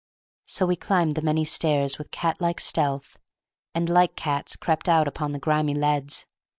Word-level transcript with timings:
So 0.47 0.65
we 0.65 0.75
climbed 0.75 1.13
the 1.13 1.21
many 1.21 1.45
stairs 1.45 1.99
with 1.99 2.09
cat 2.09 2.41
like 2.41 2.59
stealth, 2.59 3.19
and 3.75 3.87
like 3.87 4.15
cats 4.15 4.55
crept 4.55 4.89
out 4.89 5.07
upon 5.07 5.31
the 5.31 5.37
grimy 5.39 5.75
leads. 5.75 6.25